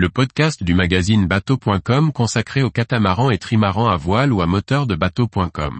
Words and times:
le 0.00 0.08
podcast 0.08 0.62
du 0.62 0.72
magazine 0.72 1.26
bateau.com 1.26 2.10
consacré 2.10 2.62
aux 2.62 2.70
catamarans 2.70 3.30
et 3.30 3.36
trimarans 3.36 3.90
à 3.90 3.98
voile 3.98 4.32
ou 4.32 4.40
à 4.40 4.46
moteur 4.46 4.86
de 4.86 4.94
bateau.com. 4.94 5.78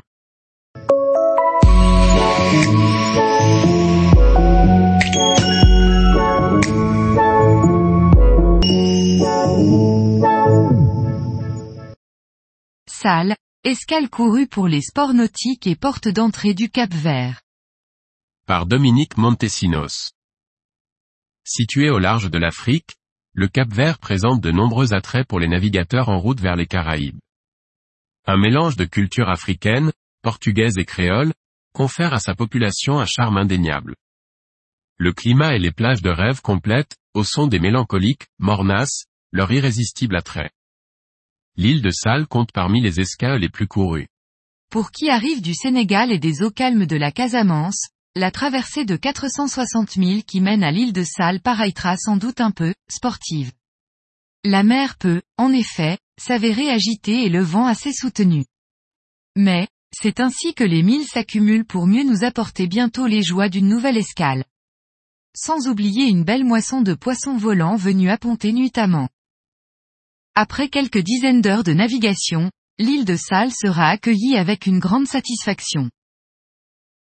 Salle, 12.86 13.36
escale 13.64 14.10
courue 14.10 14.46
pour 14.46 14.68
les 14.68 14.82
sports 14.82 15.14
nautiques 15.14 15.66
et 15.66 15.76
porte 15.76 16.08
d'entrée 16.08 16.52
du 16.52 16.68
Cap 16.68 16.92
Vert. 16.92 17.40
Par 18.46 18.66
Dominique 18.66 19.16
Montesinos. 19.16 20.10
Situé 21.42 21.88
au 21.88 21.98
large 21.98 22.30
de 22.30 22.36
l'Afrique, 22.36 22.99
le 23.32 23.46
Cap 23.48 23.72
Vert 23.72 23.98
présente 23.98 24.40
de 24.40 24.50
nombreux 24.50 24.92
attraits 24.92 25.26
pour 25.26 25.38
les 25.38 25.48
navigateurs 25.48 26.08
en 26.08 26.18
route 26.18 26.40
vers 26.40 26.56
les 26.56 26.66
Caraïbes. 26.66 27.18
Un 28.26 28.36
mélange 28.36 28.76
de 28.76 28.84
culture 28.84 29.28
africaine, 29.28 29.92
portugaise 30.22 30.78
et 30.78 30.84
créole, 30.84 31.32
confère 31.72 32.12
à 32.12 32.18
sa 32.18 32.34
population 32.34 32.98
un 32.98 33.06
charme 33.06 33.36
indéniable. 33.36 33.94
Le 34.98 35.12
climat 35.12 35.54
et 35.54 35.58
les 35.58 35.70
plages 35.70 36.02
de 36.02 36.10
rêve 36.10 36.40
complètent, 36.42 36.96
au 37.14 37.24
son 37.24 37.46
des 37.46 37.60
mélancoliques, 37.60 38.26
mornas, 38.38 39.04
leur 39.32 39.50
irrésistible 39.52 40.16
attrait. 40.16 40.50
L'île 41.56 41.82
de 41.82 41.90
Sal 41.90 42.26
compte 42.26 42.52
parmi 42.52 42.80
les 42.80 43.00
escales 43.00 43.40
les 43.40 43.48
plus 43.48 43.66
courues. 43.66 44.08
Pour 44.70 44.90
qui 44.90 45.08
arrive 45.08 45.40
du 45.40 45.54
Sénégal 45.54 46.12
et 46.12 46.18
des 46.18 46.42
eaux 46.42 46.50
calmes 46.50 46.86
de 46.86 46.96
la 46.96 47.12
Casamance, 47.12 47.88
la 48.16 48.32
traversée 48.32 48.84
de 48.84 48.96
460 48.96 49.92
000 49.92 50.22
qui 50.26 50.40
mène 50.40 50.64
à 50.64 50.72
l'île 50.72 50.92
de 50.92 51.04
Sal 51.04 51.40
paraîtra 51.40 51.96
sans 51.96 52.16
doute 52.16 52.40
un 52.40 52.50
peu, 52.50 52.74
sportive. 52.90 53.52
La 54.44 54.64
mer 54.64 54.96
peut, 54.98 55.22
en 55.36 55.52
effet, 55.52 55.98
s'avérer 56.20 56.70
agitée 56.70 57.24
et 57.24 57.28
le 57.28 57.42
vent 57.42 57.66
assez 57.66 57.92
soutenu. 57.92 58.44
Mais, 59.36 59.68
c'est 59.94 60.18
ainsi 60.18 60.54
que 60.54 60.64
les 60.64 60.82
milles 60.82 61.06
s'accumulent 61.06 61.64
pour 61.64 61.86
mieux 61.86 62.02
nous 62.02 62.24
apporter 62.24 62.66
bientôt 62.66 63.06
les 63.06 63.22
joies 63.22 63.48
d'une 63.48 63.68
nouvelle 63.68 63.96
escale. 63.96 64.44
Sans 65.36 65.68
oublier 65.68 66.06
une 66.06 66.24
belle 66.24 66.44
moisson 66.44 66.80
de 66.80 66.94
poissons 66.94 67.36
volants 67.36 67.76
venus 67.76 68.10
apponter 68.10 68.52
nuitamment. 68.52 69.08
Après 70.34 70.68
quelques 70.68 70.98
dizaines 70.98 71.42
d'heures 71.42 71.64
de 71.64 71.74
navigation, 71.74 72.50
l'île 72.78 73.04
de 73.04 73.14
Sal 73.14 73.52
sera 73.52 73.88
accueillie 73.88 74.36
avec 74.36 74.66
une 74.66 74.80
grande 74.80 75.06
satisfaction. 75.06 75.90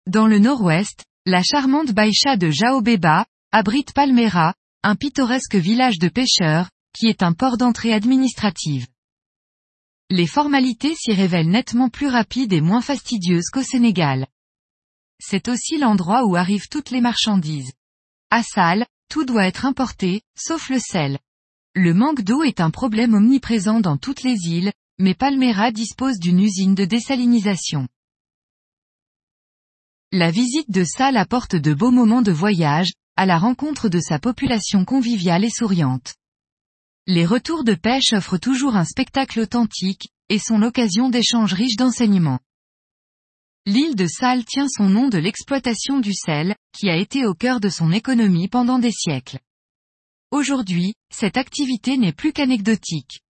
Dans 0.08 0.28
le 0.28 0.38
nord-ouest, 0.38 1.03
la 1.25 1.42
charmante 1.42 1.92
Baïcha 1.92 2.38
de 2.38 2.52
Jaobeba, 2.52 3.25
abrite 3.52 3.92
Palmera, 3.92 4.53
un 4.84 4.95
pittoresque 4.95 5.56
village 5.56 5.97
de 5.97 6.09
pêcheurs, 6.09 6.70
qui 6.94 7.08
est 7.08 7.23
un 7.23 7.34
port 7.34 7.58
d'entrée 7.58 7.92
administrative. 7.92 8.86
Les 10.12 10.28
formalités 10.28 10.94
s'y 10.94 11.12
révèlent 11.12 11.50
nettement 11.50 11.89
plus 11.89 12.08
rapides 12.08 12.53
et 12.53 12.62
moins 12.62 12.81
fastidieuses 12.81 13.50
qu'au 13.52 13.64
Sénégal. 13.64 14.28
C'est 15.20 15.47
aussi 15.47 15.80
l'endroit 15.80 16.23
où 16.25 16.36
arrivent 16.36 16.69
toutes 16.69 16.92
les 16.92 17.02
marchandises. 17.02 17.73
À 18.30 18.44
Sal, 18.44 18.86
tout 19.09 19.25
doit 19.25 19.47
être 19.47 19.66
importé, 19.66 20.22
sauf 20.38 20.69
le 20.69 20.78
sel. 20.78 21.17
Le 21.73 21.95
manque 21.95 22.22
d'eau 22.22 22.44
est 22.44 22.62
un 22.62 22.69
problème 22.69 23.16
omniprésent 23.16 23.80
dans 23.80 23.97
toutes 23.97 24.22
les 24.22 24.38
îles, 24.45 24.72
mais 25.00 25.16
Palmera 25.16 25.72
dispose 25.72 26.19
d'une 26.19 26.42
usine 26.42 26.75
de 26.75 26.86
désalinisation. 26.86 27.88
La 30.11 30.31
visite 30.31 30.70
de 30.70 30.84
Sal 30.84 31.17
apporte 31.17 31.56
de 31.56 31.73
beaux 31.73 31.92
moments 31.92 32.22
de 32.22 32.31
voyage, 32.31 32.94
à 33.16 33.25
la 33.25 33.38
rencontre 33.38 33.89
de 33.89 34.00
sa 34.00 34.20
population 34.20 34.86
conviviale 34.86 35.44
et 35.44 35.50
souriante. 35.50 36.16
Les 37.08 37.25
retours 37.25 37.64
de 37.64 37.75
pêche 37.75 38.14
offrent 38.14 38.38
toujours 38.38 38.75
un 38.75 38.86
spectacle 38.86 39.39
authentique, 39.39 40.09
et 40.30 40.39
sont 40.39 40.58
l'occasion 40.58 41.09
d'échanges 41.09 41.53
riches 41.53 41.75
d'enseignements. 41.75 42.39
L'île 43.66 43.95
de 43.95 44.06
Sal 44.08 44.45
tient 44.45 44.67
son 44.67 44.90
nom 44.90 45.09
de 45.09 45.18
l'exploitation 45.18 46.00
du 46.00 46.13
sel, 46.13 46.56
qui 46.72 46.90
a 46.90 46.96
été 46.96 47.25
au 47.25 47.34
cœur 47.34 47.59
de 47.59 47.69
son 47.69 47.91
économie 47.91 48.47
pendant 48.47 48.80
des 48.80 48.91
siècles. 48.91 49.40
Aujourd'hui, 50.31 50.94
cette 51.12 51.38
activité 51.38 51.97
n'est 51.97 52.13
plus 52.13 52.31
qu'anecdotique. 52.31 53.22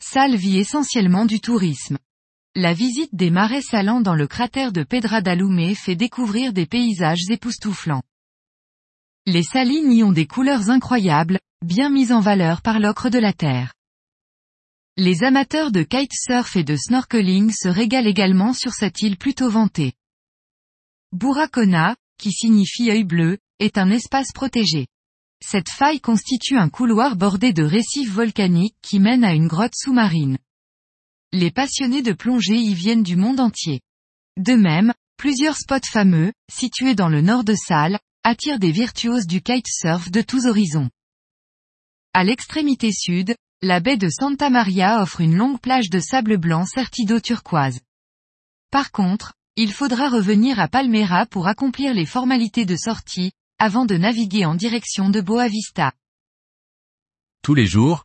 Sal 0.00 0.36
vit 0.36 0.58
essentiellement 0.58 1.24
du 1.24 1.40
tourisme. 1.40 1.98
La 2.56 2.74
visite 2.74 3.14
des 3.14 3.30
marais 3.30 3.62
salants 3.62 4.00
dans 4.00 4.16
le 4.16 4.26
cratère 4.26 4.72
de 4.72 4.82
Pedradalume 4.82 5.72
fait 5.76 5.94
découvrir 5.94 6.52
des 6.52 6.66
paysages 6.66 7.30
époustouflants. 7.30 8.02
Les 9.24 9.44
salines 9.44 9.92
y 9.92 10.02
ont 10.02 10.10
des 10.10 10.26
couleurs 10.26 10.68
incroyables, 10.68 11.38
bien 11.64 11.90
mises 11.90 12.10
en 12.10 12.18
valeur 12.18 12.60
par 12.60 12.80
l'ocre 12.80 13.08
de 13.08 13.20
la 13.20 13.32
terre. 13.32 13.72
Les 14.96 15.22
amateurs 15.22 15.70
de 15.70 15.84
kitesurf 15.84 16.56
et 16.56 16.64
de 16.64 16.74
snorkeling 16.74 17.52
se 17.52 17.68
régalent 17.68 18.08
également 18.08 18.52
sur 18.52 18.72
cette 18.72 19.00
île 19.00 19.16
plutôt 19.16 19.48
vantée. 19.48 19.92
Buracona, 21.12 21.94
qui 22.18 22.32
signifie 22.32 22.90
œil 22.90 23.04
bleu, 23.04 23.38
est 23.60 23.78
un 23.78 23.92
espace 23.92 24.32
protégé. 24.32 24.88
Cette 25.40 25.70
faille 25.70 26.00
constitue 26.00 26.58
un 26.58 26.68
couloir 26.68 27.14
bordé 27.14 27.52
de 27.52 27.62
récifs 27.62 28.10
volcaniques 28.10 28.76
qui 28.82 28.98
mène 28.98 29.22
à 29.22 29.34
une 29.34 29.46
grotte 29.46 29.76
sous-marine. 29.76 30.36
Les 31.32 31.52
passionnés 31.52 32.02
de 32.02 32.12
plongée 32.12 32.56
y 32.56 32.74
viennent 32.74 33.04
du 33.04 33.14
monde 33.14 33.38
entier. 33.38 33.80
De 34.36 34.54
même, 34.54 34.92
plusieurs 35.16 35.56
spots 35.56 35.86
fameux, 35.88 36.32
situés 36.50 36.96
dans 36.96 37.08
le 37.08 37.20
nord 37.20 37.44
de 37.44 37.54
Salles, 37.54 38.00
attirent 38.24 38.58
des 38.58 38.72
virtuoses 38.72 39.26
du 39.26 39.40
kitesurf 39.40 40.10
de 40.10 40.22
tous 40.22 40.46
horizons. 40.46 40.90
À 42.14 42.24
l'extrémité 42.24 42.90
sud, 42.90 43.36
la 43.62 43.78
baie 43.78 43.96
de 43.96 44.08
Santa 44.08 44.50
Maria 44.50 45.02
offre 45.02 45.20
une 45.20 45.36
longue 45.36 45.60
plage 45.60 45.88
de 45.88 46.00
sable 46.00 46.36
blanc 46.36 46.66
sertie 46.66 47.04
d'eau 47.04 47.20
turquoise. 47.20 47.78
Par 48.72 48.90
contre, 48.90 49.34
il 49.54 49.72
faudra 49.72 50.08
revenir 50.08 50.58
à 50.58 50.66
Palmera 50.66 51.26
pour 51.26 51.46
accomplir 51.46 51.94
les 51.94 52.06
formalités 52.06 52.64
de 52.64 52.76
sortie, 52.76 53.32
avant 53.58 53.84
de 53.84 53.96
naviguer 53.96 54.46
en 54.46 54.56
direction 54.56 55.10
de 55.10 55.20
Boa 55.20 55.46
Vista. 55.46 55.92
Tous 57.42 57.54
les 57.54 57.66
jours, 57.66 58.04